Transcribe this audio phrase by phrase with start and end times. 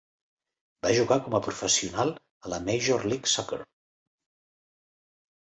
[0.85, 2.15] Va jugar com a professional
[2.47, 3.61] a la Major League Soccer.